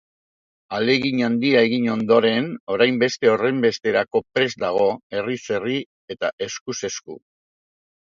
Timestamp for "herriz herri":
5.19-5.77